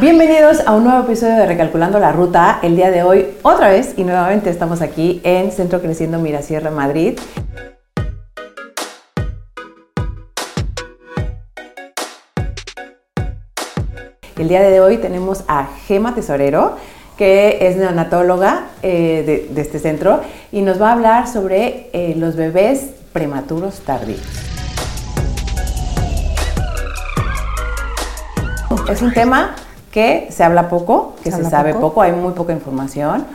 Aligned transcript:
Bienvenidos 0.00 0.66
a 0.66 0.74
un 0.74 0.84
nuevo 0.84 1.04
episodio 1.04 1.36
de 1.36 1.46
Recalculando 1.46 1.98
la 1.98 2.12
Ruta. 2.12 2.58
El 2.62 2.76
día 2.76 2.90
de 2.90 3.02
hoy, 3.02 3.26
otra 3.42 3.68
vez 3.68 3.94
y 3.96 4.04
nuevamente 4.04 4.50
estamos 4.50 4.80
aquí 4.80 5.20
en 5.22 5.52
Centro 5.52 5.80
Creciendo 5.80 6.18
Mirasierra, 6.18 6.70
Madrid. 6.70 7.18
El 14.38 14.48
día 14.48 14.62
de 14.62 14.80
hoy 14.80 14.96
tenemos 14.96 15.44
a 15.46 15.68
Gema 15.86 16.14
Tesorero, 16.14 16.76
que 17.16 17.68
es 17.68 17.76
neonatóloga 17.76 18.68
eh, 18.82 19.48
de, 19.50 19.60
este 19.60 19.78
centro 19.78 20.20
y 20.50 20.62
nos 20.62 20.80
va 20.80 20.88
a 20.88 20.92
hablar 20.94 21.28
sobre 21.28 21.90
eh, 21.92 22.14
los 22.16 22.34
bebés 22.34 23.01
prematuros 23.12 23.80
tardíos. 23.80 24.20
Es 28.88 29.02
un 29.02 29.12
tema 29.12 29.54
que 29.90 30.28
se 30.30 30.42
habla 30.42 30.68
poco, 30.68 31.14
que 31.22 31.30
se, 31.30 31.44
sabe 31.44 31.74
poco? 31.74 32.02
hay 32.02 32.12
muy 32.12 32.32
poca 32.32 32.52
información. 32.52 33.26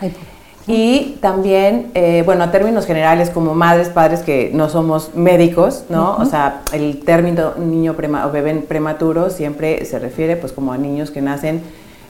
Y 0.68 1.18
también, 1.22 1.92
eh, 1.94 2.24
bueno, 2.26 2.44
a 2.44 2.52
términos 2.52 2.86
generales, 2.86 3.30
como 3.30 3.54
madres, 3.56 3.88
padres 3.88 4.20
que 4.22 4.52
no 4.54 4.68
somos 4.68 5.16
médicos, 5.16 5.86
¿no? 5.90 6.18
O 6.18 6.26
sea, 6.26 6.62
el 6.74 7.00
término 7.06 7.54
niño 7.56 7.96
o 7.96 8.32
bebé 8.32 8.54
prematuro 8.56 9.30
siempre 9.30 9.86
se 9.86 9.98
refiere 9.98 10.36
pues 10.36 10.52
como 10.52 10.74
a 10.74 10.78
niños 10.78 11.10
que 11.10 11.22
nacen 11.22 11.62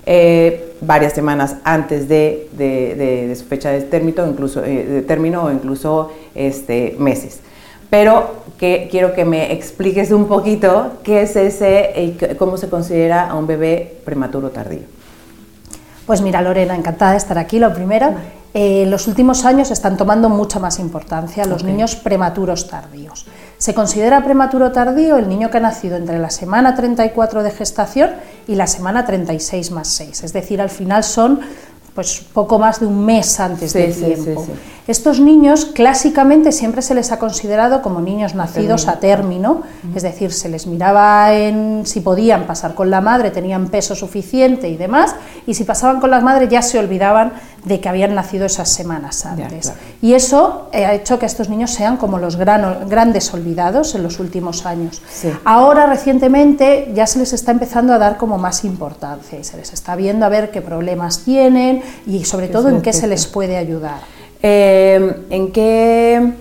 eh, 0.08 0.74
varias 0.82 1.14
semanas 1.14 1.58
antes 1.66 2.08
de, 2.08 3.36
su 3.38 3.46
fecha 3.46 3.70
de 3.70 3.82
término, 3.82 4.26
incluso, 4.26 4.64
eh, 4.64 4.86
de 4.86 5.02
término 5.04 5.44
o 5.44 5.52
incluso 5.52 6.12
este, 6.34 6.96
meses. 6.98 7.42
Pero 7.90 8.44
que 8.58 8.88
quiero 8.90 9.14
que 9.14 9.24
me 9.24 9.54
expliques 9.54 10.12
un 10.12 10.28
poquito 10.28 10.94
qué 11.04 11.22
es 11.22 11.36
ese 11.36 11.94
y 11.96 12.36
cómo 12.36 12.58
se 12.58 12.70
considera 12.70 13.30
a 13.30 13.36
un 13.36 13.48
bebé 13.48 14.02
prematuro 14.04 14.50
tardío. 14.50 14.98
Pues 16.06 16.22
mira, 16.22 16.42
Lorena, 16.42 16.76
encantada 16.76 17.12
de 17.12 17.18
estar 17.18 17.38
aquí. 17.38 17.60
Lo 17.60 17.74
primero, 17.74 18.14
eh, 18.54 18.84
en 18.84 18.92
los 18.92 19.08
últimos 19.08 19.46
años 19.46 19.72
están 19.72 19.98
tomando 19.98 20.30
mucha 20.30 20.58
más 20.58 20.80
importancia 20.80 21.46
los 21.46 21.64
niños 21.64 21.96
prematuros 21.96 22.68
tardíos. 22.68 23.26
Se 23.58 23.74
considera 23.74 24.24
prematuro 24.24 24.72
tardío 24.72 25.18
el 25.18 25.28
niño 25.28 25.50
que 25.50 25.58
ha 25.58 25.60
nacido 25.60 25.98
entre 25.98 26.18
la 26.18 26.30
semana 26.30 26.74
34 26.76 27.44
de 27.44 27.52
gestación 27.52 28.12
y 28.48 28.56
la 28.56 28.68
semana 28.68 29.06
36 29.06 29.72
más 29.72 29.90
6, 29.90 30.24
es 30.24 30.34
decir, 30.34 30.62
al 30.62 30.70
final 30.70 31.04
son 31.04 31.42
pues 31.94 32.24
poco 32.32 32.58
más 32.58 32.80
de 32.80 32.86
un 32.86 33.06
mes 33.06 33.40
antes 33.40 33.74
del 33.74 33.94
tiempo. 33.94 34.46
Estos 34.88 35.20
niños 35.20 35.66
clásicamente 35.66 36.54
siempre 36.54 36.82
se 36.82 36.96
les 36.96 37.12
ha 37.12 37.20
considerado 37.20 37.82
como 37.82 38.00
niños 38.00 38.36
nacidos 38.36 38.88
a 38.88 39.00
término, 39.00 39.64
es 39.94 40.02
decir, 40.02 40.32
se 40.32 40.48
les 40.48 40.66
miraba 40.66 41.34
en 41.34 41.86
si 41.86 42.00
podían 42.00 42.48
pasar 42.48 42.74
con 42.74 42.90
la 42.90 43.02
madre, 43.02 43.32
tenían 43.32 43.68
peso 43.68 43.96
suficiente 43.96 44.70
y 44.70 44.78
demás, 44.78 45.14
y 45.46 45.56
si 45.56 45.66
pasaban 45.66 46.00
con 46.00 46.10
la 46.10 46.22
madre 46.22 46.48
ya 46.48 46.62
se 46.62 46.80
olvidaban 46.80 47.34
de 47.66 47.82
que 47.82 47.90
habían 47.90 48.16
nacido 48.16 48.46
esas 48.46 48.70
semanas 48.70 49.26
antes. 49.26 49.74
Y 50.02 50.14
eso 50.14 50.70
ha 50.72 50.94
hecho 50.94 51.20
que 51.20 51.26
estos 51.26 51.50
niños 51.50 51.72
sean 51.72 51.98
como 51.98 52.18
los 52.18 52.38
grandes 52.38 53.34
olvidados 53.34 53.94
en 53.94 54.04
los 54.04 54.22
últimos 54.22 54.66
años. 54.66 55.02
Ahora 55.44 55.86
recientemente 55.88 56.94
ya 56.96 57.08
se 57.08 57.20
les 57.20 57.34
está 57.34 57.52
empezando 57.52 57.94
a 57.94 57.98
dar 57.98 58.16
como 58.16 58.38
más 58.38 58.64
importancia 58.64 59.38
y 59.38 59.44
se 59.44 59.58
les 59.58 59.74
está 59.74 59.98
viendo 59.98 60.26
a 60.26 60.30
ver 60.30 60.50
qué 60.50 60.62
problemas 60.62 61.26
tienen 61.26 61.84
y 62.06 62.24
sobre 62.24 62.48
todo 62.48 62.70
en 62.70 62.82
qué 62.82 62.94
se 62.94 63.08
les 63.08 63.28
puede 63.28 63.58
ayudar. 63.58 64.17
Em, 64.42 65.14
¿En 65.30 65.52
qué 65.52 66.34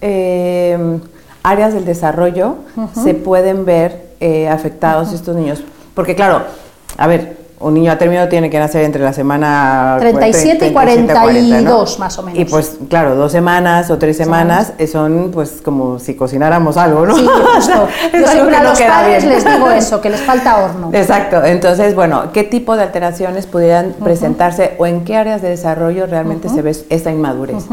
em, 0.00 1.00
áreas 1.42 1.74
del 1.74 1.84
desarrollo 1.84 2.56
se 2.94 3.14
pueden 3.14 3.64
ver 3.64 4.12
eh, 4.20 4.48
afectados 4.48 5.12
estos 5.12 5.36
niños? 5.36 5.62
Porque 5.94 6.14
claro, 6.14 6.42
a 6.96 7.06
ver, 7.06 7.36
un 7.62 7.74
niño 7.74 7.92
a 7.92 7.98
término 7.98 8.28
tiene 8.28 8.50
que 8.50 8.58
nacer 8.58 8.84
entre 8.84 9.02
la 9.02 9.12
semana 9.12 9.96
37 10.00 10.68
y 10.68 10.72
42 10.72 11.98
más 11.98 12.18
o 12.18 12.22
menos. 12.22 12.38
Y 12.38 12.44
pues 12.44 12.78
claro, 12.88 13.14
dos 13.14 13.32
semanas 13.32 13.90
o 13.90 13.98
tres 13.98 14.16
semanas 14.16 14.72
son 14.90 15.30
pues 15.32 15.60
como 15.62 15.98
si 15.98 16.14
cocináramos 16.14 16.76
algo, 16.76 17.06
¿no? 17.06 17.16
Sí, 17.16 17.26
justo. 17.26 17.88
Yo 18.12 18.26
siempre 18.26 18.56
a 18.56 18.62
los 18.62 18.80
padres 18.80 19.24
les 19.24 19.44
digo 19.44 19.70
eso, 19.70 20.00
que 20.00 20.10
les 20.10 20.20
falta 20.20 20.62
horno. 20.64 20.90
Exacto. 20.92 21.44
Entonces, 21.44 21.94
bueno, 21.94 22.32
¿qué 22.32 22.44
tipo 22.44 22.76
de 22.76 22.82
alteraciones 22.82 23.46
pudieran 23.46 23.94
presentarse 24.02 24.74
o 24.78 24.86
en 24.86 25.04
qué 25.04 25.16
áreas 25.16 25.42
de 25.42 25.48
desarrollo 25.50 26.06
realmente 26.06 26.48
se 26.48 26.62
ve 26.62 26.76
esta 26.88 27.10
inmadurez? 27.10 27.64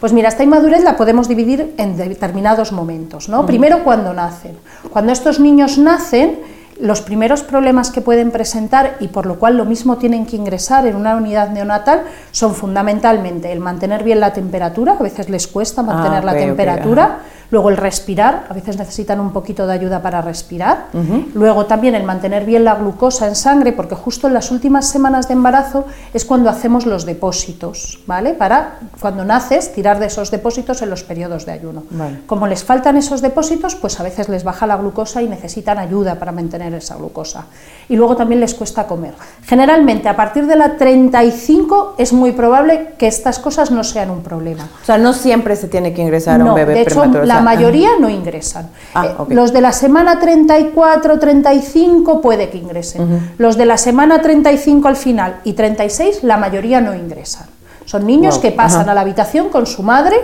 Pues 0.00 0.12
mira, 0.12 0.28
esta 0.28 0.42
inmadurez 0.42 0.82
la 0.82 0.96
podemos 0.96 1.28
dividir 1.28 1.74
en 1.78 1.96
determinados 1.96 2.72
momentos, 2.72 3.28
¿no? 3.28 3.46
Primero 3.46 3.84
cuando 3.84 4.12
nacen. 4.12 4.56
Cuando 4.90 5.12
estos 5.12 5.40
niños 5.40 5.78
nacen, 5.78 6.38
los 6.80 7.00
primeros 7.00 7.42
problemas 7.42 7.90
que 7.90 8.00
pueden 8.00 8.30
presentar 8.30 8.96
y 9.00 9.08
por 9.08 9.26
lo 9.26 9.38
cual 9.38 9.56
lo 9.56 9.64
mismo 9.64 9.96
tienen 9.96 10.26
que 10.26 10.36
ingresar 10.36 10.86
en 10.86 10.96
una 10.96 11.16
unidad 11.16 11.50
neonatal 11.50 12.02
son 12.32 12.54
fundamentalmente 12.54 13.52
el 13.52 13.60
mantener 13.60 14.04
bien 14.04 14.20
la 14.20 14.32
temperatura, 14.32 14.96
a 14.98 15.02
veces 15.02 15.28
les 15.28 15.46
cuesta 15.46 15.82
mantener 15.82 16.22
ah, 16.22 16.32
la 16.32 16.34
temperatura, 16.34 17.18
Luego 17.50 17.70
el 17.70 17.76
respirar, 17.76 18.46
a 18.48 18.54
veces 18.54 18.76
necesitan 18.76 19.20
un 19.20 19.32
poquito 19.32 19.66
de 19.66 19.72
ayuda 19.72 20.02
para 20.02 20.20
respirar. 20.20 20.86
Luego 21.34 21.66
también 21.66 21.94
el 21.94 22.04
mantener 22.04 22.44
bien 22.44 22.64
la 22.64 22.74
glucosa 22.74 23.26
en 23.28 23.36
sangre, 23.36 23.72
porque 23.72 23.94
justo 23.94 24.26
en 24.26 24.34
las 24.34 24.50
últimas 24.50 24.88
semanas 24.88 25.28
de 25.28 25.34
embarazo 25.34 25.84
es 26.12 26.24
cuando 26.24 26.50
hacemos 26.50 26.86
los 26.86 27.04
depósitos, 27.06 28.00
¿vale? 28.06 28.34
Para 28.34 28.78
cuando 29.00 29.24
naces 29.24 29.72
tirar 29.72 29.98
de 29.98 30.06
esos 30.06 30.30
depósitos 30.30 30.82
en 30.82 30.90
los 30.90 31.04
periodos 31.04 31.46
de 31.46 31.52
ayuno. 31.52 31.84
Como 32.26 32.46
les 32.46 32.64
faltan 32.64 32.96
esos 32.96 33.20
depósitos, 33.22 33.74
pues 33.76 34.00
a 34.00 34.02
veces 34.02 34.28
les 34.28 34.44
baja 34.44 34.66
la 34.66 34.76
glucosa 34.76 35.22
y 35.22 35.28
necesitan 35.28 35.78
ayuda 35.78 36.16
para 36.16 36.32
mantener 36.32 36.74
esa 36.74 36.96
glucosa. 36.96 37.46
Y 37.88 37.96
luego 37.96 38.16
también 38.16 38.40
les 38.40 38.54
cuesta 38.54 38.86
comer. 38.86 39.14
Generalmente 39.44 40.08
a 40.08 40.16
partir 40.16 40.46
de 40.46 40.56
la 40.56 40.76
35 40.76 41.94
es 41.98 42.12
muy 42.12 42.32
probable 42.32 42.94
que 42.98 43.06
estas 43.06 43.38
cosas 43.38 43.70
no 43.70 43.84
sean 43.84 44.10
un 44.10 44.22
problema. 44.22 44.68
O 44.82 44.84
sea, 44.84 44.98
no 44.98 45.12
siempre 45.12 45.56
se 45.56 45.68
tiene 45.68 45.92
que 45.92 46.02
ingresar 46.02 46.40
a 46.40 46.44
un 46.44 46.54
bebé 46.54 46.84
prematuro 46.84 47.24
la 47.24 47.35
mayoría 47.40 47.90
no 48.00 48.08
ingresan. 48.08 48.68
Ah, 48.94 49.06
eh, 49.06 49.34
los 49.34 49.52
de 49.52 49.60
la 49.60 49.72
semana 49.72 50.18
34, 50.18 51.18
35 51.18 52.20
puede 52.20 52.50
que 52.50 52.58
ingresen. 52.58 53.34
Los 53.38 53.56
de 53.56 53.66
la 53.66 53.78
semana 53.78 54.20
35 54.20 54.88
al 54.88 54.96
final 54.96 55.40
y 55.44 55.52
36, 55.54 56.22
la 56.22 56.36
mayoría 56.36 56.80
no 56.80 56.94
ingresan. 56.94 57.46
Son 57.84 58.06
niños 58.06 58.38
que 58.38 58.50
pasan 58.50 58.88
a 58.88 58.94
la 58.94 59.00
habitación 59.02 59.48
con 59.48 59.66
su 59.66 59.82
madre 59.82 60.16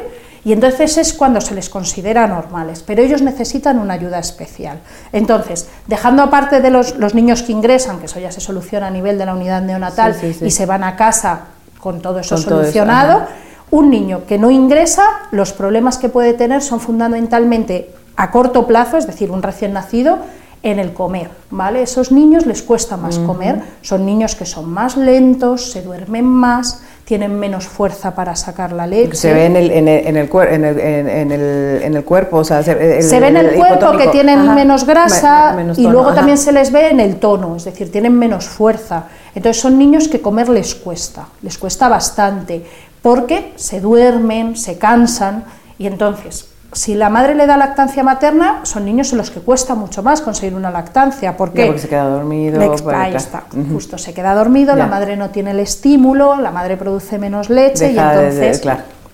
y 0.44 0.52
entonces 0.52 0.98
es 0.98 1.12
cuando 1.12 1.40
se 1.40 1.54
les 1.54 1.68
considera 1.68 2.26
normales, 2.26 2.82
pero 2.84 3.02
ellos 3.02 3.22
necesitan 3.22 3.78
una 3.78 3.94
ayuda 3.94 4.18
especial. 4.18 4.80
Entonces, 5.12 5.68
dejando 5.86 6.22
aparte 6.22 6.60
de 6.60 6.70
los, 6.70 7.14
niños 7.14 7.42
que 7.44 7.52
ingresan, 7.52 8.00
que 8.00 8.06
eso 8.06 8.18
ya 8.18 8.32
se 8.32 8.40
soluciona 8.40 8.88
a 8.88 8.90
nivel 8.90 9.18
de 9.18 9.26
la 9.26 9.34
unidad 9.34 9.62
neonatal 9.62 10.16
y 10.40 10.50
se 10.50 10.66
van 10.66 10.82
a 10.82 10.96
casa 10.96 11.42
con 11.78 12.00
todo 12.00 12.18
eso 12.18 12.36
solucionado, 12.36 13.26
un 13.72 13.90
niño 13.90 14.20
que 14.28 14.38
no 14.38 14.50
ingresa, 14.50 15.02
los 15.30 15.52
problemas 15.52 15.96
que 15.96 16.10
puede 16.10 16.34
tener 16.34 16.62
son 16.62 16.78
fundamentalmente 16.78 17.90
a 18.16 18.30
corto 18.30 18.66
plazo, 18.66 18.98
es 18.98 19.06
decir, 19.06 19.30
un 19.30 19.42
recién 19.42 19.72
nacido, 19.72 20.18
en 20.62 20.78
el 20.78 20.92
comer, 20.92 21.30
¿vale? 21.50 21.82
Esos 21.82 22.12
niños 22.12 22.46
les 22.46 22.62
cuesta 22.62 22.96
más 22.96 23.18
comer, 23.18 23.62
son 23.80 24.06
niños 24.06 24.36
que 24.36 24.46
son 24.46 24.70
más 24.70 24.96
lentos, 24.96 25.72
se 25.72 25.82
duermen 25.82 26.24
más, 26.24 26.82
tienen 27.04 27.34
menos 27.36 27.66
fuerza 27.66 28.14
para 28.14 28.36
sacar 28.36 28.70
la 28.72 28.86
leche. 28.86 29.16
Se 29.16 29.32
ve 29.32 29.46
en 29.46 29.56
el, 29.56 29.70
en 29.72 29.88
el, 29.88 30.06
en 30.06 30.64
el, 30.64 31.82
en 31.82 31.94
el, 31.96 32.04
cuerpo, 32.04 32.36
o 32.36 32.44
sea, 32.44 32.62
se, 32.62 32.74
ve 32.74 33.00
en 33.26 33.36
el, 33.36 33.54
cuerpo 33.54 33.96
que 33.96 34.06
tienen 34.08 34.54
menos 34.54 34.86
grasa 34.86 35.56
y 35.76 35.86
luego 35.88 36.14
también 36.14 36.38
se 36.38 36.52
les 36.52 36.70
ve 36.70 36.90
en 36.90 37.00
el 37.00 37.16
tono, 37.16 37.56
es 37.56 37.64
decir, 37.64 37.90
tienen 37.90 38.16
menos 38.16 38.44
fuerza. 38.44 39.06
Entonces 39.34 39.60
son 39.60 39.78
niños 39.78 40.08
que 40.08 40.20
comer 40.20 40.48
les 40.48 40.74
cuesta, 40.76 41.26
les 41.40 41.58
cuesta 41.58 41.88
bastante 41.88 42.64
porque 43.02 43.52
se 43.56 43.80
duermen, 43.80 44.56
se 44.56 44.78
cansan 44.78 45.44
y 45.78 45.86
entonces 45.86 46.52
si 46.72 46.94
la 46.94 47.10
madre 47.10 47.34
le 47.34 47.46
da 47.46 47.56
lactancia 47.56 48.02
materna, 48.02 48.60
son 48.64 48.84
niños 48.84 49.12
en 49.12 49.18
los 49.18 49.30
que 49.30 49.40
cuesta 49.40 49.74
mucho 49.74 50.02
más 50.02 50.22
conseguir 50.22 50.54
una 50.54 50.70
lactancia. 50.70 51.36
¿Por 51.36 51.52
qué? 51.52 51.66
porque 51.66 51.80
se 51.80 51.88
queda 51.88 52.04
dormido. 52.04 52.60
ahí 52.94 53.14
está, 53.14 53.44
justo 53.70 53.98
se 53.98 54.14
queda 54.14 54.34
dormido, 54.34 54.74
la 54.74 54.86
madre 54.86 55.16
no 55.16 55.30
tiene 55.30 55.50
el 55.50 55.60
estímulo, 55.60 56.36
la 56.36 56.50
madre 56.50 56.76
produce 56.76 57.18
menos 57.18 57.50
leche 57.50 57.92
y 57.92 57.98
entonces 57.98 58.62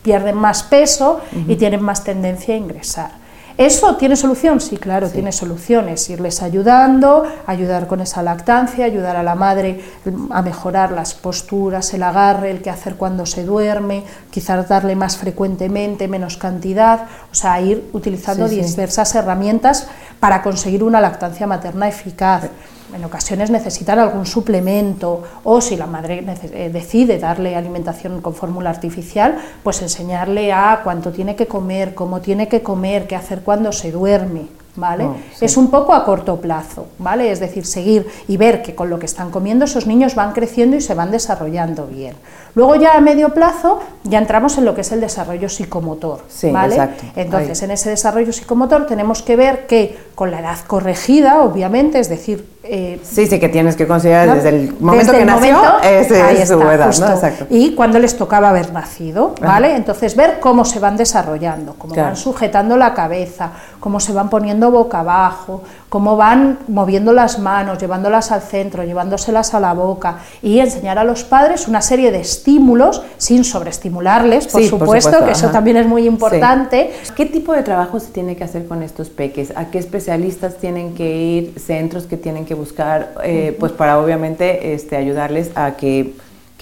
pierden 0.03 0.37
más 0.37 0.63
peso 0.63 1.21
y 1.49 1.57
tienen 1.57 1.83
más 1.83 2.05
tendencia 2.05 2.55
a 2.55 2.57
ingresar. 2.57 3.11
¿Eso 3.59 3.97
tiene 3.97 4.15
solución? 4.15 4.61
Sí, 4.61 4.77
claro, 4.77 5.11
tiene 5.11 5.33
soluciones. 5.33 6.09
Irles 6.09 6.43
ayudando, 6.43 7.25
ayudar 7.45 7.89
con 7.89 8.01
esa 8.01 8.23
lactancia, 8.23 8.85
ayudar 8.85 9.17
a 9.17 9.25
la 9.25 9.35
madre 9.35 9.83
a 10.31 10.43
mejorar 10.43 10.93
las 10.93 11.15
posturas, 11.15 11.93
el 11.93 12.05
agarre, 12.05 12.53
el 12.53 12.63
que 12.63 12.71
hacer 12.71 12.95
cuando 12.95 13.27
se 13.27 13.43
duerme, 13.43 14.05
quizás 14.31 14.69
darle 14.69 14.95
más 14.95 15.17
frecuentemente, 15.17 16.07
menos 16.07 16.37
cantidad, 16.37 17.09
o 17.33 17.35
sea, 17.35 17.61
ir 17.61 17.91
utilizando 17.93 18.49
diversas 18.49 19.13
herramientas 19.17 19.89
para 20.21 20.41
conseguir 20.41 20.85
una 20.85 21.01
lactancia 21.01 21.49
materna 21.49 21.89
eficaz. 21.89 22.45
En 22.95 23.05
ocasiones 23.05 23.51
necesitan 23.51 23.99
algún 23.99 24.27
suplemento 24.27 25.23
o 25.45 25.61
si 25.61 25.77
la 25.77 25.87
madre 25.87 26.25
eh, 26.53 26.71
decide 26.73 27.19
darle 27.19 27.57
alimentación 27.57 28.21
con 28.21 28.35
fórmula 28.35 28.71
artificial, 28.71 29.39
pues 29.63 29.83
enseñarle 29.83 30.53
a 30.53 30.81
cuánto 30.83 31.13
tiene 31.13 31.37
que 31.37 31.47
comer, 31.47 31.95
cómo 31.95 32.21
tiene 32.21 32.49
que 32.49 32.63
comer, 32.63 33.07
qué 33.07 33.17
hacer 33.17 33.43
cuando 33.43 33.73
se 33.73 33.93
duerme. 33.93 34.59
¿Vale? 34.77 35.07
Oh, 35.07 35.17
es 35.41 35.57
un 35.57 35.73
poco 35.73 35.93
a 35.93 36.05
corto 36.05 36.41
plazo, 36.41 36.87
¿vale? 37.01 37.33
Es 37.33 37.41
decir, 37.41 37.67
seguir 37.67 38.07
y 38.29 38.37
ver 38.37 38.63
que 38.63 38.77
con 38.77 38.89
lo 38.89 39.01
que 39.01 39.07
están 39.07 39.33
comiendo 39.33 39.65
esos 39.65 39.89
niños 39.89 40.15
van 40.15 40.31
creciendo 40.31 40.77
y 40.77 40.81
se 40.81 40.95
van 40.95 41.11
desarrollando 41.11 41.89
bien. 41.89 42.15
Luego 42.59 42.75
ya 42.75 42.97
a 42.97 43.01
medio 43.01 43.29
plazo 43.29 43.79
ya 44.03 44.19
entramos 44.19 44.59
en 44.59 44.65
lo 44.65 44.75
que 44.75 44.81
es 44.81 44.91
el 44.91 45.01
desarrollo 45.01 45.49
psicomotor, 45.49 46.23
¿vale? 46.51 46.89
Entonces, 47.15 47.63
en 47.63 47.71
ese 47.71 47.91
desarrollo 47.91 48.33
psicomotor 48.33 48.85
tenemos 48.85 49.23
que 49.23 49.37
ver 49.37 49.69
que 49.69 49.97
con 50.17 50.33
la 50.33 50.41
edad 50.41 50.57
corregida, 50.67 51.43
obviamente, 51.43 52.01
es 52.01 52.09
decir, 52.09 52.49
eh, 52.65 52.99
sí, 53.05 53.29
sí, 53.29 53.39
que 53.39 53.49
tienes 53.49 53.77
que 53.77 53.87
considerar 53.87 54.35
desde 54.35 54.49
el 54.49 54.75
momento 54.81 55.13
que 55.13 55.25
nació, 55.25 55.61
ese 55.85 56.43
es 56.43 56.49
su 56.49 56.61
edad, 56.61 56.93
¿no? 56.99 57.11
Exacto. 57.13 57.47
Y 57.49 57.77
cuando 57.77 58.01
les 58.01 58.17
tocaba 58.17 58.49
haber 58.49 58.73
nacido, 58.73 59.37
¿vale? 59.41 59.77
Entonces, 59.77 60.17
ver 60.17 60.41
cómo 60.41 60.65
se 60.65 60.81
van 60.81 60.97
desarrollando, 60.97 61.75
cómo 61.79 61.95
van 61.95 62.17
sujetando 62.17 62.77
la 62.77 62.93
cabeza, 62.93 63.53
cómo 63.79 64.01
se 64.01 64.13
van 64.13 64.29
poniendo 64.29 64.73
boca 64.73 64.99
abajo, 64.99 65.63
cómo 65.89 66.17
van 66.17 66.59
moviendo 66.69 67.13
las 67.13 67.39
manos, 67.39 67.79
llevándolas 67.79 68.31
al 68.31 68.43
centro, 68.43 68.85
llevándoselas 68.85 69.55
a 69.55 69.61
la 69.61 69.73
boca 69.73 70.19
y 70.43 70.59
enseñar 70.59 70.99
a 70.99 71.05
los 71.05 71.25
padres 71.25 71.67
una 71.67 71.81
serie 71.81 72.11
de 72.11 72.21
estímulos 72.21 73.03
sin 73.17 73.45
sobreestimularles, 73.45 74.49
por, 74.49 74.63
supuesto, 74.65 75.25
que 75.25 75.33
eso 75.33 75.49
también 75.49 75.79
es 75.79 75.87
muy 75.87 76.07
importante. 76.07 76.93
¿Qué 77.17 77.27
tipo 77.27 77.53
de 77.53 77.63
trabajo 77.63 78.01
se 78.01 78.09
tiene 78.09 78.37
que 78.37 78.45
hacer 78.45 78.67
con 78.67 78.83
estos 78.83 79.09
peques? 79.09 79.53
¿A 79.57 79.71
qué 79.71 79.79
especialistas 79.79 80.57
tienen 80.57 80.95
que 80.95 81.17
ir? 81.17 81.55
¿Centros 81.59 82.05
que 82.05 82.17
tienen 82.17 82.45
que 82.45 82.55
buscar? 82.55 83.15
Eh, 83.25 83.57
pues 83.59 83.73
para 83.73 83.99
obviamente 83.99 84.75
este, 84.75 84.97
ayudarles 84.97 85.51
a 85.55 85.73
que, 85.73 86.15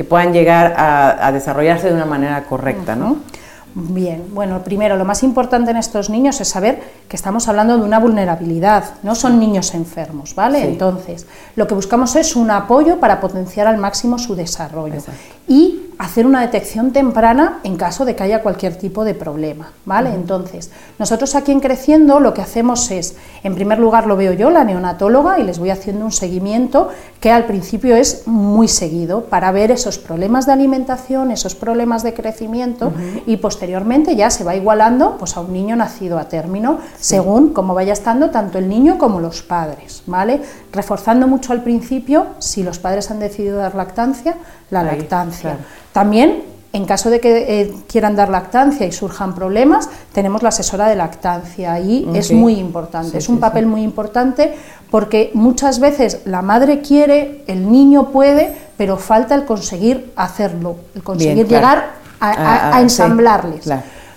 puedan 0.08 0.34
llegar 0.34 0.74
a, 0.76 1.32
desarrollarse 1.32 1.88
de 1.88 1.94
una 1.94 2.04
manera 2.04 2.44
correcta, 2.44 2.94
¿no? 2.94 3.16
Bien, 3.78 4.24
bueno, 4.32 4.64
primero, 4.64 4.96
lo 4.96 5.04
más 5.04 5.22
importante 5.22 5.70
en 5.70 5.76
estos 5.76 6.08
niños 6.08 6.40
es 6.40 6.48
saber 6.48 6.80
que 7.10 7.16
estamos 7.16 7.46
hablando 7.46 7.76
de 7.76 7.84
una 7.84 7.98
vulnerabilidad, 7.98 8.94
no 9.02 9.14
son 9.14 9.38
niños 9.38 9.74
enfermos, 9.74 10.34
¿vale? 10.34 10.66
Entonces, 10.66 11.26
lo 11.56 11.66
que 11.66 11.74
buscamos 11.74 12.16
es 12.16 12.36
un 12.36 12.50
apoyo 12.50 12.98
para 12.98 13.20
potenciar 13.20 13.66
al 13.66 13.76
máximo 13.76 14.18
su 14.18 14.34
desarrollo 14.34 15.02
y 15.48 15.86
hacer 15.98 16.26
una 16.26 16.42
detección 16.42 16.92
temprana 16.92 17.60
en 17.62 17.76
caso 17.76 18.04
de 18.04 18.14
que 18.14 18.22
haya 18.22 18.42
cualquier 18.42 18.76
tipo 18.76 19.04
de 19.04 19.14
problema, 19.14 19.72
¿vale? 19.86 20.10
Entonces, 20.10 20.70
nosotros 20.98 21.34
aquí 21.34 21.52
en 21.52 21.60
Creciendo 21.60 22.20
lo 22.20 22.34
que 22.34 22.42
hacemos 22.42 22.90
es, 22.90 23.16
en 23.42 23.54
primer 23.54 23.78
lugar 23.78 24.06
lo 24.06 24.16
veo 24.16 24.32
yo, 24.34 24.50
la 24.50 24.64
neonatóloga, 24.64 25.38
y 25.38 25.44
les 25.44 25.58
voy 25.58 25.70
haciendo 25.70 26.04
un 26.04 26.12
seguimiento 26.12 26.90
que 27.20 27.30
al 27.30 27.46
principio 27.46 27.96
es 27.96 28.26
muy 28.26 28.68
seguido 28.68 29.24
para 29.24 29.52
ver 29.52 29.70
esos 29.70 29.98
problemas 29.98 30.44
de 30.46 30.52
alimentación, 30.52 31.30
esos 31.30 31.54
problemas 31.54 32.02
de 32.02 32.12
crecimiento 32.12 32.92
y 33.26 33.38
posteriormente 33.38 34.16
ya 34.16 34.30
se 34.30 34.44
va 34.44 34.54
igualando 34.54 35.16
pues 35.18 35.36
a 35.36 35.40
un 35.40 35.52
niño 35.52 35.76
nacido 35.76 36.18
a 36.18 36.28
término 36.28 36.78
según 37.00 37.52
cómo 37.52 37.74
vaya 37.74 37.94
estando 37.94 38.30
tanto 38.30 38.58
el 38.58 38.68
niño 38.68 38.98
como 38.98 39.20
los 39.20 39.42
padres, 39.42 40.02
¿vale? 40.06 40.40
Reforzando 40.72 41.26
mucho 41.26 41.52
al 41.52 41.62
principio 41.62 42.26
si 42.38 42.62
los 42.62 42.78
padres 42.78 43.10
han 43.10 43.18
decidido 43.18 43.56
dar 43.56 43.74
lactancia, 43.74 44.36
la 44.70 44.82
lactancia. 44.82 45.35
También, 45.92 46.42
en 46.72 46.84
caso 46.84 47.10
de 47.10 47.20
que 47.20 47.60
eh, 47.60 47.74
quieran 47.88 48.16
dar 48.16 48.28
lactancia 48.28 48.86
y 48.86 48.92
surjan 48.92 49.34
problemas, 49.34 49.88
tenemos 50.12 50.42
la 50.42 50.50
asesora 50.50 50.88
de 50.88 50.96
lactancia. 50.96 51.80
Y 51.80 52.08
es 52.14 52.32
muy 52.32 52.54
importante, 52.54 53.18
es 53.18 53.28
un 53.28 53.38
papel 53.38 53.66
muy 53.66 53.82
importante 53.82 54.54
porque 54.90 55.30
muchas 55.34 55.80
veces 55.80 56.20
la 56.24 56.42
madre 56.42 56.80
quiere, 56.80 57.42
el 57.46 57.70
niño 57.70 58.10
puede, 58.10 58.54
pero 58.76 58.96
falta 58.96 59.34
el 59.34 59.44
conseguir 59.44 60.12
hacerlo, 60.16 60.76
el 60.94 61.02
conseguir 61.02 61.46
llegar 61.48 61.92
a, 62.20 62.80
ensamblarles. 62.80 63.68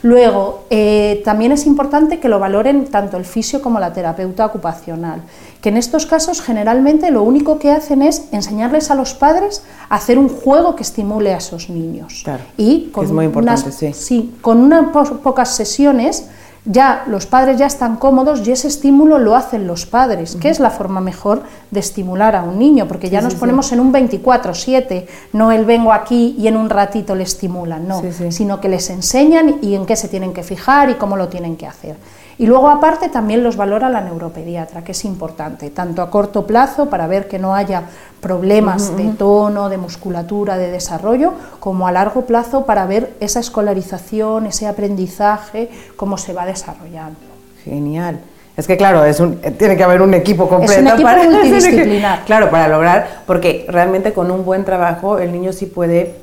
Luego, 0.01 0.65
eh, 0.69 1.21
también 1.25 1.51
es 1.51 1.65
importante 1.65 2.19
que 2.19 2.29
lo 2.29 2.39
valoren 2.39 2.85
tanto 2.87 3.17
el 3.17 3.25
fisio 3.25 3.61
como 3.61 3.79
la 3.79 3.91
terapeuta 3.91 4.45
ocupacional, 4.45 5.21
que 5.61 5.69
en 5.69 5.77
estos 5.77 6.05
casos 6.05 6.41
generalmente 6.41 7.11
lo 7.11 7.23
único 7.23 7.59
que 7.59 7.71
hacen 7.71 8.01
es 8.01 8.23
enseñarles 8.31 8.91
a 8.91 8.95
los 8.95 9.13
padres 9.13 9.63
a 9.89 9.95
hacer 9.95 10.17
un 10.17 10.29
juego 10.29 10.75
que 10.75 10.83
estimule 10.83 11.33
a 11.33 11.37
esos 11.37 11.69
niños. 11.69 12.23
y 12.57 12.89
con 12.91 13.05
es 13.05 13.11
muy 13.11 13.25
importante, 13.25 13.93
sí. 13.93 14.35
con 14.41 14.59
unas 14.59 14.89
pocas 15.21 15.55
sesiones 15.55 16.25
ya 16.65 17.03
los 17.07 17.25
padres 17.25 17.57
ya 17.57 17.65
están 17.65 17.95
cómodos 17.95 18.45
y 18.45 18.51
ese 18.51 18.67
estímulo 18.67 19.17
lo 19.17 19.35
hacen 19.35 19.65
los 19.65 19.85
padres, 19.85 20.35
que 20.35 20.49
es 20.49 20.59
la 20.59 20.69
forma 20.69 20.99
mejor 21.01 21.43
de 21.71 21.79
estimular 21.79 22.35
a 22.35 22.43
un 22.43 22.59
niño, 22.59 22.87
porque 22.87 23.09
ya 23.09 23.21
nos 23.21 23.35
ponemos 23.35 23.71
en 23.71 23.79
un 23.79 23.91
24/7, 23.91 25.07
no 25.33 25.51
el 25.51 25.65
vengo 25.65 25.93
aquí 25.93 26.35
y 26.37 26.47
en 26.47 26.57
un 26.57 26.69
ratito 26.69 27.15
le 27.15 27.23
estimulan, 27.23 27.87
no, 27.87 28.01
sino 28.29 28.59
que 28.59 28.69
les 28.69 28.89
enseñan 28.89 29.59
y 29.61 29.75
en 29.75 29.85
qué 29.85 29.95
se 29.95 30.09
tienen 30.09 30.33
que 30.33 30.43
fijar 30.43 30.89
y 30.89 30.95
cómo 30.95 31.15
lo 31.15 31.27
tienen 31.27 31.55
que 31.55 31.65
hacer. 31.65 31.95
Y 32.39 32.45
luego 32.45 32.69
aparte 32.69 33.09
también 33.09 33.43
los 33.43 33.57
valora 33.57 33.89
la 33.89 33.99
neuropediatra, 33.99 34.81
que 34.81 34.93
es 34.93 35.03
importante, 35.03 35.71
tanto 35.71 36.01
a 36.01 36.09
corto 36.09 36.47
plazo 36.47 36.89
para 36.89 37.05
ver 37.05 37.27
que 37.27 37.37
no 37.37 37.53
haya 37.53 37.83
problemas 38.21 38.95
de 38.95 39.09
tono, 39.09 39.67
de 39.67 39.77
musculatura, 39.77 40.57
de 40.57 40.71
desarrollo, 40.71 41.33
como 41.59 41.85
a 41.85 41.91
largo 41.91 42.21
plazo 42.25 42.65
para 42.65 42.85
ver 42.85 43.13
esa 43.19 43.41
escolarización, 43.41 44.45
ese 44.45 44.67
aprendizaje, 44.67 45.69
cómo 45.97 46.17
se 46.17 46.31
va 46.31 46.45
desarrollando. 46.45 47.19
Genial. 47.65 48.21
Es 48.55 48.67
que 48.67 48.77
claro, 48.77 49.03
es 49.03 49.19
un, 49.19 49.35
tiene 49.57 49.75
que 49.75 49.83
haber 49.83 50.01
un 50.01 50.13
equipo 50.13 50.47
completo 50.47 50.71
es 50.71 50.79
un 50.79 50.87
equipo 50.87 51.09
para 51.09 51.23
multidisciplinar. 51.29 52.23
claro, 52.23 52.49
para 52.49 52.69
lograr, 52.69 53.23
porque 53.27 53.65
realmente 53.67 54.13
con 54.13 54.31
un 54.31 54.45
buen 54.45 54.63
trabajo 54.63 55.19
el 55.19 55.33
niño 55.33 55.51
sí 55.51 55.65
puede 55.65 56.15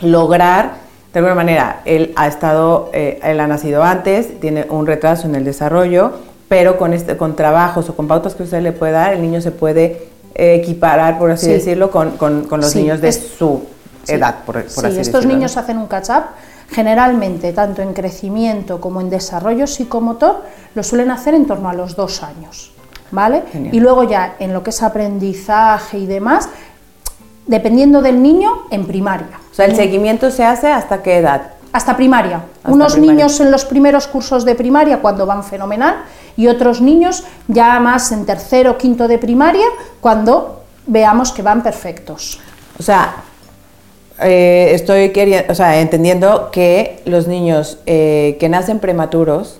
lograr 0.00 0.89
de 1.12 1.18
alguna 1.18 1.34
manera, 1.34 1.82
él 1.84 2.12
ha 2.16 2.28
estado, 2.28 2.90
eh, 2.92 3.18
él 3.22 3.40
ha 3.40 3.46
nacido 3.46 3.82
antes, 3.82 4.40
tiene 4.40 4.66
un 4.68 4.86
retraso 4.86 5.26
en 5.26 5.34
el 5.34 5.44
desarrollo, 5.44 6.12
pero 6.48 6.78
con, 6.78 6.92
este, 6.92 7.16
con 7.16 7.36
trabajos 7.36 7.88
o 7.88 7.96
con 7.96 8.06
pautas 8.06 8.34
que 8.34 8.44
usted 8.44 8.62
le 8.62 8.72
puede 8.72 8.92
dar, 8.92 9.14
el 9.14 9.22
niño 9.22 9.40
se 9.40 9.50
puede 9.50 10.08
equiparar, 10.34 11.18
por 11.18 11.30
así 11.30 11.50
decirlo, 11.50 11.90
con, 11.90 12.16
los 12.50 12.76
niños 12.76 13.00
de 13.00 13.12
su 13.12 13.64
edad, 14.06 14.44
por, 14.46 14.64
por 14.64 14.86
así 14.86 14.98
estos 14.98 15.26
niños 15.26 15.56
hacen 15.56 15.78
un 15.78 15.86
catch-up, 15.86 16.24
generalmente, 16.70 17.52
tanto 17.52 17.82
en 17.82 17.92
crecimiento 17.92 18.80
como 18.80 19.00
en 19.00 19.10
desarrollo 19.10 19.66
psicomotor, 19.66 20.42
lo 20.74 20.82
suelen 20.82 21.10
hacer 21.10 21.34
en 21.34 21.46
torno 21.46 21.68
a 21.68 21.74
los 21.74 21.96
dos 21.96 22.22
años. 22.22 22.72
¿Vale? 23.12 23.42
Y 23.72 23.80
luego 23.80 24.04
ya 24.04 24.36
en 24.38 24.52
lo 24.52 24.62
que 24.62 24.70
es 24.70 24.84
aprendizaje 24.84 25.98
y 25.98 26.06
demás, 26.06 26.48
dependiendo 27.50 28.00
del 28.00 28.22
niño, 28.22 28.62
en 28.70 28.86
primaria. 28.86 29.40
O 29.50 29.54
sea, 29.54 29.66
el 29.66 29.74
seguimiento 29.74 30.30
se 30.30 30.44
hace 30.44 30.68
hasta 30.68 31.02
qué 31.02 31.16
edad? 31.16 31.50
Hasta 31.72 31.96
primaria. 31.96 32.44
Unos 32.64 32.96
niños 32.96 33.40
en 33.40 33.50
los 33.50 33.64
primeros 33.64 34.06
cursos 34.06 34.44
de 34.44 34.54
primaria 34.54 35.00
cuando 35.00 35.26
van 35.26 35.42
fenomenal 35.42 35.96
y 36.36 36.46
otros 36.46 36.80
niños 36.80 37.24
ya 37.48 37.80
más 37.80 38.12
en 38.12 38.24
tercero 38.24 38.72
o 38.72 38.78
quinto 38.78 39.08
de 39.08 39.18
primaria 39.18 39.66
cuando 40.00 40.62
veamos 40.86 41.32
que 41.32 41.42
van 41.42 41.64
perfectos. 41.64 42.38
O 42.78 42.84
sea, 42.84 43.16
eh, 44.22 44.70
estoy 44.72 45.10
queriendo, 45.10 45.50
o 45.50 45.56
sea, 45.56 45.80
entendiendo 45.80 46.50
que 46.52 47.02
los 47.04 47.26
niños 47.26 47.78
eh, 47.86 48.36
que 48.38 48.48
nacen 48.48 48.78
prematuros 48.78 49.59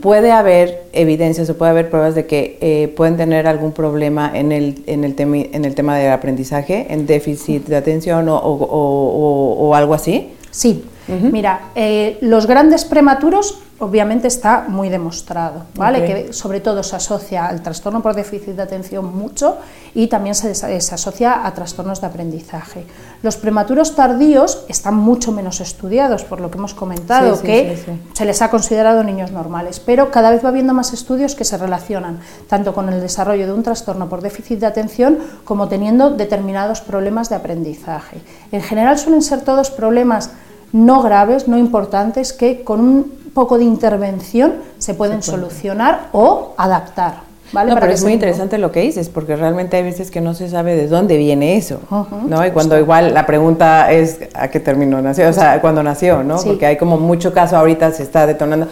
Puede 0.00 0.32
haber 0.32 0.84
evidencias 0.92 1.50
o 1.50 1.56
puede 1.56 1.70
haber 1.70 1.90
pruebas 1.90 2.14
de 2.14 2.26
que 2.26 2.58
eh, 2.60 2.88
pueden 2.96 3.16
tener 3.16 3.46
algún 3.46 3.72
problema 3.72 4.30
en 4.34 4.52
el, 4.52 4.82
en, 4.86 5.04
el 5.04 5.14
en 5.18 5.64
el 5.64 5.74
tema 5.74 5.98
del 5.98 6.12
aprendizaje, 6.12 6.86
en 6.90 7.06
déficit 7.06 7.66
de 7.66 7.76
atención 7.76 8.26
o, 8.28 9.72
algo 9.74 9.94
así. 9.94 10.30
Sí, 10.50 10.84
mira, 11.10 11.70
eh, 11.74 12.18
los 12.20 12.46
grandes 12.46 12.84
prematuros 12.84 13.58
obviamente 13.80 14.28
está 14.28 14.66
muy 14.68 14.90
demostrado, 14.90 15.64
¿vale? 15.74 16.04
Que 16.04 16.32
sobre 16.34 16.60
todo 16.60 16.82
se 16.82 16.96
asocia 16.96 17.46
al 17.46 17.62
trastorno 17.62 18.02
por 18.02 18.14
déficit 18.14 18.54
de 18.54 18.62
atención 18.62 19.16
mucho 19.16 19.56
y 19.94 20.06
también 20.06 20.34
se, 20.34 20.50
asocia 20.50 21.46
a 21.46 21.54
trastornos 21.54 22.00
de 22.02 22.06
aprendizaje. 22.06 22.84
Los 23.22 23.36
prematuros 23.36 23.96
tardíos 23.96 24.64
están 24.68 24.96
mucho 24.96 25.32
menos 25.32 25.60
estudiados, 25.60 26.24
por 26.24 26.40
lo 26.40 26.50
que 26.50 26.58
hemos 26.58 26.74
comentado, 26.74 27.40
que 27.40 27.78
se 28.12 28.24
les 28.26 28.42
ha 28.42 28.50
considerado 28.50 29.02
niños 29.02 29.32
normales, 29.32 29.80
pero 29.80 30.10
cada 30.10 30.30
vez 30.30 30.44
va 30.44 30.50
habiendo 30.50 30.74
más 30.74 30.92
estudios 30.92 31.34
que 31.34 31.44
se 31.44 31.56
relacionan 31.56 32.20
tanto 32.48 32.74
con 32.74 32.90
el 32.90 33.00
desarrollo 33.00 33.46
de 33.46 33.54
un 33.54 33.62
trastorno 33.62 34.10
por 34.10 34.20
déficit 34.20 34.60
de 34.60 34.66
atención 34.66 35.18
como 35.44 35.68
teniendo 35.68 36.10
determinados 36.10 36.82
problemas 36.82 37.30
de 37.30 37.36
aprendizaje. 37.36 38.20
En 38.52 38.60
general 38.60 38.98
suelen 38.98 39.22
ser 39.22 39.40
todos 39.40 39.70
problemas 39.70 40.30
no 40.72 41.02
graves, 41.02 41.48
no 41.48 41.58
importantes, 41.58 42.32
que 42.32 42.62
con 42.62 42.80
un 42.80 43.12
poco 43.34 43.58
de 43.58 43.64
intervención 43.64 44.54
se 44.78 44.94
pueden 44.94 45.22
solucionar 45.22 46.08
o 46.12 46.54
adaptar. 46.56 47.30
¿Vale? 47.52 47.74
pero 47.74 47.90
es 47.92 48.04
muy 48.04 48.12
interesante 48.12 48.58
lo 48.58 48.70
que 48.70 48.80
dices, 48.80 49.08
porque 49.08 49.34
realmente 49.34 49.76
hay 49.76 49.82
veces 49.82 50.12
que 50.12 50.20
no 50.20 50.34
se 50.34 50.48
sabe 50.48 50.76
de 50.76 50.86
dónde 50.86 51.16
viene 51.16 51.56
eso, 51.56 51.80
¿no? 52.28 52.46
Y 52.46 52.52
cuando 52.52 52.78
igual 52.78 53.12
la 53.12 53.26
pregunta 53.26 53.90
es 53.90 54.20
a 54.34 54.48
qué 54.48 54.60
término 54.60 55.02
nació, 55.02 55.28
o 55.28 55.32
sea, 55.32 55.60
cuando 55.60 55.82
nació, 55.82 56.22
¿no? 56.22 56.36
Porque 56.40 56.66
hay 56.66 56.76
como 56.76 56.96
mucho 56.96 57.32
caso 57.32 57.56
ahorita 57.56 57.90
se 57.90 58.04
está 58.04 58.26
detonando. 58.26 58.68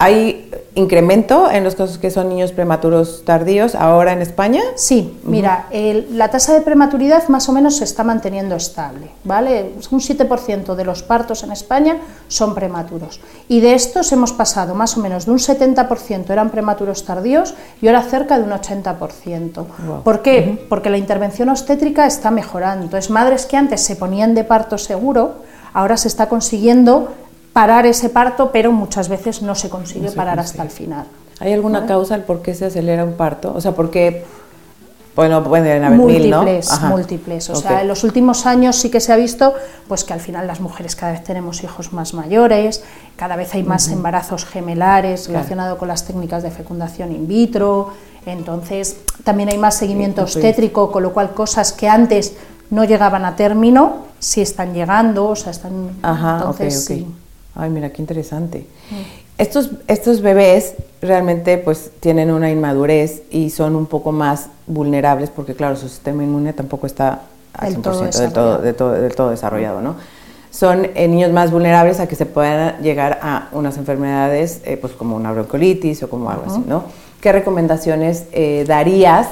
¿Hay 0.00 0.48
incremento 0.76 1.50
en 1.50 1.64
los 1.64 1.74
casos 1.74 1.98
que 1.98 2.12
son 2.12 2.28
niños 2.28 2.52
prematuros 2.52 3.24
tardíos 3.24 3.74
ahora 3.74 4.12
en 4.12 4.22
España? 4.22 4.62
Sí, 4.76 5.18
mira, 5.24 5.66
la 6.12 6.30
tasa 6.30 6.54
de 6.54 6.60
prematuridad 6.60 7.26
más 7.28 7.48
o 7.48 7.52
menos 7.52 7.78
se 7.78 7.84
está 7.84 8.04
manteniendo 8.04 8.54
estable, 8.54 9.10
¿vale? 9.24 9.72
Un 9.90 9.98
7% 9.98 10.76
de 10.76 10.84
los 10.84 11.02
partos 11.02 11.42
en 11.42 11.50
España 11.50 11.96
son 12.28 12.54
prematuros 12.54 13.20
y 13.48 13.58
de 13.58 13.74
estos 13.74 14.12
hemos 14.12 14.32
pasado 14.32 14.76
más 14.76 14.96
o 14.96 15.00
menos 15.00 15.26
de 15.26 15.32
un 15.32 15.38
70% 15.38 16.30
eran 16.30 16.50
prematuros 16.50 17.04
tardíos 17.04 17.54
y 17.82 17.88
ahora 17.88 18.02
cerca 18.02 18.38
de 18.38 18.44
un 18.44 18.50
80%. 18.50 19.64
¿Por 20.04 20.22
qué? 20.22 20.64
Porque 20.68 20.90
la 20.90 20.98
intervención 20.98 21.48
obstétrica 21.48 22.06
está 22.06 22.30
mejorando. 22.30 22.84
Entonces, 22.84 23.10
madres 23.10 23.46
que 23.46 23.56
antes 23.56 23.80
se 23.80 23.96
ponían 23.96 24.36
de 24.36 24.44
parto 24.44 24.78
seguro, 24.78 25.42
ahora 25.74 25.96
se 25.96 26.06
está 26.06 26.28
consiguiendo 26.28 27.12
parar 27.58 27.86
ese 27.86 28.08
parto, 28.08 28.52
pero 28.52 28.70
muchas 28.70 29.08
veces 29.08 29.42
no 29.42 29.56
se 29.56 29.68
consigue 29.68 30.12
parar 30.12 30.38
hasta 30.38 30.62
el 30.62 30.70
final. 30.70 31.06
¿Hay 31.40 31.52
alguna 31.52 31.86
causa 31.86 32.14
al 32.14 32.22
por 32.22 32.40
qué 32.40 32.54
se 32.54 32.66
acelera 32.66 33.02
un 33.02 33.14
parto? 33.14 33.52
O 33.52 33.60
sea, 33.60 33.72
¿por 33.72 33.90
qué 33.90 34.24
bueno, 35.16 35.42
pueden 35.42 35.82
haber 35.82 35.98
múltiples, 35.98 36.70
mil, 36.70 36.80
¿no? 36.80 36.88
múltiples. 36.90 37.50
O 37.50 37.56
sea, 37.56 37.80
en 37.80 37.88
los 37.88 38.04
últimos 38.04 38.46
años 38.46 38.76
sí 38.76 38.88
que 38.88 39.00
se 39.00 39.12
ha 39.12 39.16
visto 39.16 39.54
pues 39.88 40.04
que 40.04 40.12
al 40.12 40.20
final 40.20 40.46
las 40.46 40.60
mujeres 40.60 40.94
cada 40.94 41.10
vez 41.10 41.24
tenemos 41.24 41.64
hijos 41.64 41.92
más 41.92 42.14
mayores, 42.14 42.84
cada 43.16 43.34
vez 43.34 43.52
hay 43.54 43.64
más 43.64 43.88
embarazos 43.88 44.44
gemelares 44.44 45.26
relacionados 45.26 45.78
con 45.78 45.88
las 45.88 46.06
técnicas 46.06 46.44
de 46.44 46.52
fecundación 46.52 47.10
in 47.10 47.26
vitro, 47.26 47.90
entonces 48.24 48.98
también 49.24 49.48
hay 49.48 49.58
más 49.58 49.74
seguimiento 49.74 50.22
obstétrico, 50.22 50.92
con 50.92 51.02
lo 51.02 51.12
cual 51.12 51.34
cosas 51.34 51.72
que 51.72 51.88
antes 51.88 52.34
no 52.70 52.84
llegaban 52.84 53.24
a 53.24 53.34
término 53.34 54.06
sí 54.20 54.42
están 54.42 54.74
llegando, 54.74 55.30
o 55.30 55.34
sea, 55.34 55.50
están 55.50 55.90
Ajá, 56.02 56.36
entonces, 56.36 56.84
sí. 56.84 57.04
Ay, 57.58 57.70
mira, 57.70 57.90
qué 57.90 58.00
interesante. 58.00 58.64
Estos, 59.36 59.70
estos 59.88 60.20
bebés 60.20 60.74
realmente 61.02 61.58
pues 61.58 61.90
tienen 61.98 62.30
una 62.30 62.50
inmadurez 62.50 63.22
y 63.30 63.50
son 63.50 63.74
un 63.74 63.86
poco 63.86 64.12
más 64.12 64.46
vulnerables 64.68 65.28
porque 65.30 65.54
claro, 65.54 65.76
su 65.76 65.88
sistema 65.88 66.22
inmune 66.22 66.52
tampoco 66.52 66.86
está 66.86 67.22
al 67.52 67.74
100% 67.74 68.18
del 68.20 68.32
todo, 68.32 68.58
del 68.58 68.74
todo, 68.74 68.92
del 68.92 69.14
todo 69.14 69.30
desarrollado, 69.30 69.80
¿no? 69.80 69.96
Son 70.50 70.86
eh, 70.94 71.08
niños 71.08 71.32
más 71.32 71.50
vulnerables 71.50 71.98
a 72.00 72.06
que 72.06 72.14
se 72.14 72.26
puedan 72.26 72.80
llegar 72.80 73.18
a 73.22 73.48
unas 73.52 73.76
enfermedades 73.76 74.60
eh, 74.64 74.76
pues 74.76 74.92
como 74.92 75.16
una 75.16 75.32
bronquiolitis 75.32 76.02
o 76.04 76.08
como 76.08 76.30
algo 76.30 76.44
así, 76.46 76.62
¿no? 76.66 76.84
¿Qué 77.20 77.32
recomendaciones 77.32 78.26
eh, 78.32 78.64
darías 78.66 79.28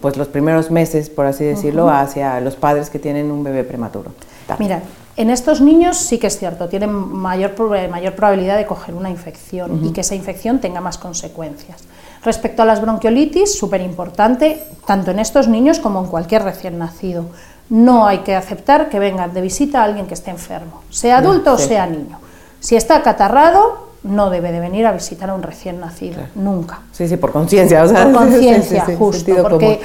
pues 0.00 0.16
los 0.16 0.28
primeros 0.28 0.70
meses, 0.70 1.10
por 1.10 1.26
así 1.26 1.44
decirlo, 1.44 1.90
hacia 1.90 2.40
los 2.40 2.54
padres 2.54 2.90
que 2.90 2.98
tienen 2.98 3.30
un 3.32 3.42
bebé 3.42 3.64
prematuro? 3.64 4.12
Mira, 4.58 4.82
en 5.16 5.30
estos 5.30 5.60
niños 5.60 5.96
sí 5.96 6.18
que 6.18 6.28
es 6.28 6.38
cierto, 6.38 6.68
tienen 6.68 6.90
mayor, 6.90 7.54
mayor 7.90 8.14
probabilidad 8.14 8.56
de 8.56 8.66
coger 8.66 8.94
una 8.94 9.10
infección 9.10 9.84
y 9.84 9.92
que 9.92 10.02
esa 10.02 10.14
infección 10.14 10.60
tenga 10.60 10.80
más 10.80 10.96
consecuencias. 10.96 11.82
Respecto 12.22 12.62
a 12.62 12.64
las 12.64 12.80
bronquiolitis, 12.80 13.58
súper 13.58 13.80
importante, 13.80 14.62
tanto 14.86 15.10
en 15.10 15.18
estos 15.18 15.48
niños 15.48 15.80
como 15.80 16.00
en 16.00 16.06
cualquier 16.06 16.44
recién 16.44 16.78
nacido. 16.78 17.24
No 17.68 18.06
hay 18.06 18.18
que 18.18 18.36
aceptar 18.36 18.88
que 18.90 19.00
venga 19.00 19.26
de 19.26 19.40
visita 19.40 19.80
a 19.80 19.84
alguien 19.84 20.06
que 20.06 20.14
esté 20.14 20.30
enfermo, 20.30 20.82
sea 20.88 21.18
adulto 21.18 21.54
o 21.54 21.58
sea 21.58 21.86
niño. 21.88 22.20
Si 22.60 22.76
está 22.76 22.94
acatarrado, 22.94 23.87
no 24.04 24.30
debe 24.30 24.52
de 24.52 24.60
venir 24.60 24.86
a 24.86 24.92
visitar 24.92 25.28
a 25.30 25.34
un 25.34 25.42
recién 25.42 25.80
nacido, 25.80 26.22
nunca. 26.34 26.80
Sí, 26.92 27.08
sí, 27.08 27.16
por 27.16 27.32
conciencia. 27.32 27.82
O 27.82 27.88
sea, 27.88 28.04
por 28.04 28.12
conciencia, 28.30 28.84
justo, 28.96 29.32
porque 29.42 29.80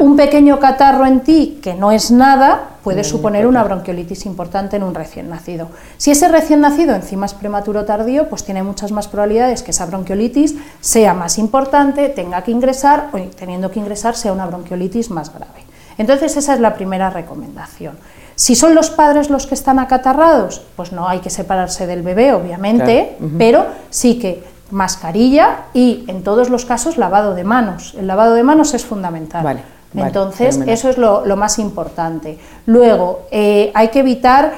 un 0.00 0.16
pequeño 0.16 0.58
catarro 0.58 1.06
en 1.06 1.20
ti 1.20 1.60
que 1.62 1.74
no 1.74 1.92
es 1.92 2.10
nada 2.10 2.70
puede 2.82 3.04
suponer 3.04 3.46
una 3.46 3.64
bronquiolitis 3.64 4.26
importante 4.26 4.76
en 4.76 4.82
un 4.82 4.94
recién 4.94 5.30
nacido. 5.30 5.68
Si 5.96 6.10
ese 6.10 6.28
recién 6.28 6.60
nacido 6.60 6.94
encima 6.94 7.26
es 7.26 7.34
prematuro 7.34 7.84
tardío, 7.84 8.28
pues 8.28 8.44
tiene 8.44 8.62
muchas 8.62 8.92
más 8.92 9.08
probabilidades 9.08 9.62
que 9.62 9.70
esa 9.70 9.86
bronquiolitis 9.86 10.56
sea 10.80 11.14
más 11.14 11.38
importante, 11.38 12.08
tenga 12.10 12.42
que 12.42 12.50
ingresar 12.50 13.08
o 13.12 13.18
teniendo 13.18 13.70
que 13.70 13.78
ingresar 13.80 14.16
sea 14.16 14.32
una 14.32 14.46
bronquiolitis 14.46 15.10
más 15.10 15.32
grave. 15.32 15.64
Entonces 15.96 16.36
esa 16.36 16.54
es 16.54 16.60
la 16.60 16.74
primera 16.74 17.08
recomendación. 17.08 17.96
Si 18.36 18.54
son 18.54 18.74
los 18.74 18.90
padres 18.90 19.30
los 19.30 19.46
que 19.46 19.54
están 19.54 19.78
acatarrados, 19.78 20.62
pues 20.76 20.92
no 20.92 21.08
hay 21.08 21.20
que 21.20 21.30
separarse 21.30 21.86
del 21.86 22.02
bebé, 22.02 22.32
obviamente, 22.32 23.16
pero 23.38 23.66
sí 23.90 24.18
que 24.18 24.42
mascarilla 24.70 25.66
y 25.72 26.04
en 26.08 26.22
todos 26.24 26.50
los 26.50 26.64
casos 26.64 26.96
lavado 26.96 27.34
de 27.34 27.44
manos. 27.44 27.94
El 27.96 28.06
lavado 28.06 28.34
de 28.34 28.42
manos 28.42 28.74
es 28.74 28.84
fundamental. 28.84 29.62
Entonces, 29.94 30.58
eso 30.66 30.90
es 30.90 30.98
lo, 30.98 31.36
más 31.36 31.58
importante. 31.58 32.38
Luego, 32.66 33.26
eh, 33.30 33.70
hay 33.74 33.88
que 33.88 34.00
evitar 34.00 34.52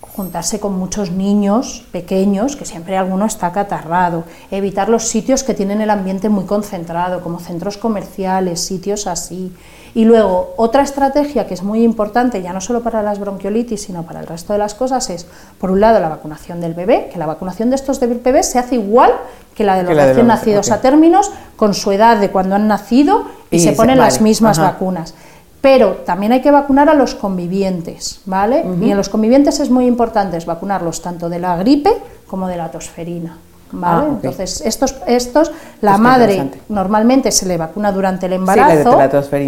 juntarse 0.00 0.58
con 0.58 0.76
muchos 0.76 1.12
niños 1.12 1.84
pequeños, 1.92 2.56
que 2.56 2.64
siempre 2.64 2.96
alguno 2.96 3.26
está 3.26 3.46
acatarrado, 3.46 4.24
evitar 4.50 4.88
los 4.88 5.04
sitios 5.04 5.44
que 5.44 5.54
tienen 5.54 5.80
el 5.80 5.90
ambiente 5.90 6.28
muy 6.28 6.44
concentrado, 6.44 7.20
como 7.20 7.38
centros 7.38 7.76
comerciales, 7.76 8.60
sitios 8.60 9.06
así. 9.06 9.52
Y 9.94 10.04
luego, 10.04 10.54
otra 10.56 10.82
estrategia 10.82 11.46
que 11.46 11.54
es 11.54 11.62
muy 11.62 11.82
importante, 11.82 12.42
ya 12.42 12.52
no 12.52 12.60
solo 12.60 12.82
para 12.82 13.02
las 13.02 13.18
bronquiolitis, 13.18 13.82
sino 13.82 14.04
para 14.04 14.20
el 14.20 14.26
resto 14.26 14.52
de 14.52 14.58
las 14.58 14.74
cosas, 14.74 15.10
es, 15.10 15.26
por 15.58 15.70
un 15.70 15.80
lado, 15.80 16.00
la 16.00 16.08
vacunación 16.08 16.60
del 16.60 16.74
bebé, 16.74 17.08
que 17.12 17.18
la 17.18 17.26
vacunación 17.26 17.70
de 17.70 17.76
estos 17.76 18.00
bebés 18.00 18.50
se 18.50 18.58
hace 18.58 18.76
igual 18.76 19.12
que 19.54 19.64
la 19.64 19.76
de 19.76 19.82
los 19.82 19.96
recién 19.96 20.26
nacidos 20.26 20.70
a 20.70 20.80
términos, 20.80 21.30
con 21.56 21.74
su 21.74 21.90
edad 21.90 22.18
de 22.18 22.30
cuando 22.30 22.54
han 22.54 22.68
nacido, 22.68 23.24
y, 23.50 23.58
se 23.58 23.72
ponen 23.72 23.98
las 23.98 24.20
mismas 24.20 24.58
vacunas. 24.58 25.14
Pero 25.60 26.02
también 26.06 26.30
hay 26.32 26.40
que 26.40 26.52
vacunar 26.52 26.88
a 26.88 26.94
los 26.94 27.16
convivientes, 27.16 28.20
¿vale? 28.26 28.64
Y 28.80 28.90
en 28.90 28.96
los 28.96 29.08
convivientes 29.08 29.58
es 29.58 29.70
muy 29.70 29.86
importante 29.86 30.38
vacunarlos 30.44 31.02
tanto 31.02 31.28
de 31.28 31.40
la 31.40 31.56
gripe 31.56 31.90
como 32.28 32.46
de 32.46 32.56
la 32.56 32.70
tosferina. 32.70 33.36
¿Vale? 33.72 34.06
Ah, 34.06 34.10
Entonces, 34.14 34.62
estos, 34.64 34.96
estos 35.06 35.50
la 35.80 35.98
madre 35.98 36.50
normalmente 36.68 37.30
se 37.30 37.46
le 37.46 37.56
vacuna 37.56 37.92
durante 37.92 38.26
el 38.26 38.32
embarazo, 38.34 38.98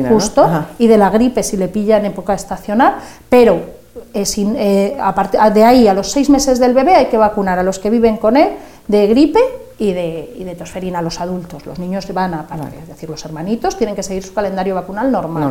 justo, 0.08 0.48
y 0.78 0.86
de 0.86 0.98
la 0.98 1.10
gripe 1.10 1.42
si 1.42 1.56
le 1.56 1.68
pilla 1.68 1.98
en 1.98 2.06
época 2.06 2.34
estacional, 2.34 2.96
pero 3.28 3.80
es 4.12 4.36
eh, 4.38 4.96
de 5.54 5.64
ahí 5.64 5.88
a 5.88 5.94
los 5.94 6.10
seis 6.10 6.30
meses 6.30 6.58
del 6.58 6.74
bebé 6.74 6.94
hay 6.94 7.06
que 7.06 7.16
vacunar 7.16 7.58
a 7.58 7.62
los 7.62 7.78
que 7.78 7.90
viven 7.90 8.16
con 8.16 8.36
él 8.36 8.50
de 8.86 9.06
gripe 9.06 9.40
y 9.78 9.92
de, 9.92 10.34
y 10.36 10.44
de 10.44 10.54
tosferina 10.54 11.00
los 11.00 11.20
adultos. 11.20 11.64
Los 11.64 11.78
niños 11.78 12.06
van 12.12 12.34
a, 12.34 12.46
es 12.82 12.88
decir, 12.88 13.08
los 13.08 13.24
hermanitos 13.24 13.76
tienen 13.78 13.96
que 13.96 14.02
seguir 14.02 14.22
su 14.22 14.34
calendario 14.34 14.74
vacunal 14.74 15.10
normal. 15.10 15.42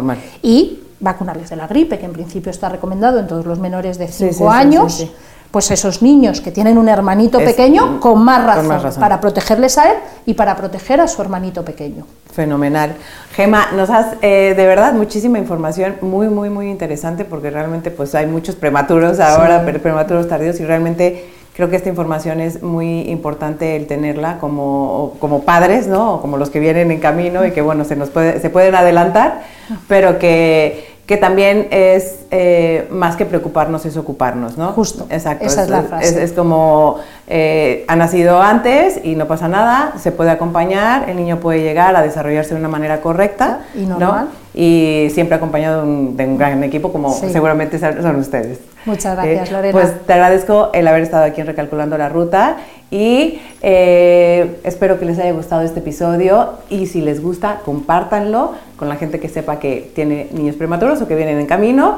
Y 0.44 0.80
vacunarles 1.00 1.50
de 1.50 1.56
la 1.56 1.68
gripe, 1.68 1.98
que 1.98 2.06
en 2.06 2.14
principio 2.14 2.52
está 2.52 2.70
recomendado 2.70 3.20
en 3.20 3.28
todos 3.28 3.46
los 3.46 3.60
menores 3.60 3.98
de 3.98 4.08
5 4.08 4.50
años 4.52 5.08
pues 5.52 5.72
esos 5.72 6.02
niños 6.02 6.42
que 6.42 6.52
tienen 6.52 6.78
un 6.78 6.90
hermanito 6.90 7.40
pequeño, 7.40 8.00
con 8.00 8.24
más, 8.24 8.46
razón, 8.46 9.00
para 9.00 9.20
protegerles 9.20 9.78
a 9.78 9.92
él 9.92 9.98
y 10.26 10.36
para 10.36 10.56
proteger 10.56 11.02
a 11.02 11.08
su 11.08 11.22
hermanito 11.22 11.66
pequeño. 11.66 12.06
Fenomenal. 12.32 12.96
Gema, 13.36 13.72
nos 13.76 13.90
has 13.90 14.16
eh, 14.22 14.54
de 14.56 14.66
verdad 14.66 14.94
muchísima 14.94 15.40
información, 15.40 15.96
muy, 16.02 16.28
muy, 16.28 16.50
muy 16.50 16.70
interesante, 16.70 17.26
porque 17.26 17.50
realmente 17.50 17.90
pues 17.90 18.14
hay 18.14 18.28
muchos 18.28 18.56
prematuros 18.56 19.20
ahora, 19.20 19.66
prematuros 19.66 20.28
tardíos, 20.28 20.60
y 20.60 20.66
realmente 20.66 21.26
creo 21.56 21.70
que 21.70 21.76
esta 21.76 21.90
información 21.90 22.40
es 22.40 22.62
muy 22.62 23.10
importante 23.10 23.76
el 23.76 23.88
tenerla 23.88 24.38
como, 24.38 25.16
como 25.20 25.44
padres, 25.44 25.88
¿no? 25.88 26.16
O 26.16 26.22
como 26.22 26.38
los 26.38 26.52
que 26.52 26.60
vienen 26.60 26.92
en 26.92 27.00
camino 27.00 27.44
y 27.46 27.52
que, 27.52 27.62
bueno, 27.62 27.86
se, 27.86 27.96
nos 27.96 28.12
puede, 28.12 28.40
se 28.40 28.52
pueden 28.52 28.76
adelantar, 28.76 29.42
pero 29.88 30.20
que 30.20 30.90
que 31.10 31.18
también 31.18 31.70
es 31.72 32.19
eh, 32.32 32.88
más 32.92 33.16
que 33.16 33.26
preocuparnos, 33.26 33.88
es 33.88 33.98
ocuparnos, 33.98 34.56
¿no? 34.56 34.72
Justo. 34.74 35.08
Exacto. 35.10 35.46
Esa 35.46 35.64
es, 35.64 35.70
la 35.70 35.82
frase. 35.82 36.24
Es, 36.24 36.32
como 36.32 36.98
eh, 37.28 37.86
ha 37.88 37.96
nacido 37.96 38.40
antes 38.40 39.00
y 39.04 39.16
no 39.16 39.28
pasa 39.28 39.48
nada, 39.48 39.94
se 39.98 40.12
puede 40.12 40.30
acompañar, 40.30 41.10
el 41.10 41.18
niño 41.18 41.40
puede 41.40 41.64
llegar 41.64 41.96
a 41.96 42.04
desarrollarse 42.04 42.54
de 42.54 42.60
una 42.60 42.70
manera 42.70 43.02
correcta. 43.02 43.62
Y 43.74 43.86
normal. 43.86 44.28
Y 44.54 45.08
siempre 45.12 45.38
acompañado 45.38 45.82
de 45.82 46.26
un, 46.26 46.38
gran 46.38 46.64
equipo 46.64 46.92
como 46.92 47.14
seguramente 47.14 47.80
son 47.80 48.16
ustedes. 48.18 48.60
Muchas 48.86 49.16
gracias, 49.16 49.50
eh, 49.50 49.54
Lorena. 49.54 49.72
Pues 49.72 50.06
te 50.06 50.14
agradezco 50.14 50.70
el 50.74 50.88
haber 50.88 51.04
estado 51.04 51.24
aquí 51.24 51.42
en 51.42 51.48
Recalculando 51.48 51.98
la 51.98 52.10
Ruta 52.10 52.58
y 52.92 53.40
espero 53.62 55.00
que 55.00 55.06
les 55.06 55.18
haya 55.20 55.32
gustado 55.32 55.62
este 55.62 55.80
episodio 55.80 56.54
y 56.70 56.88
si 56.88 57.02
les 57.02 57.22
gusta, 57.22 57.62
compártanlo 57.66 58.54
con 58.80 58.88
la 58.88 58.96
gente 58.96 59.20
que 59.20 59.28
sepa 59.28 59.60
que 59.60 59.92
tiene 59.94 60.30
niños 60.32 60.56
prematuros 60.56 61.02
o 61.02 61.08
que 61.08 61.16
vienen 61.16 61.38
en 61.38 61.46
camino 61.46 61.98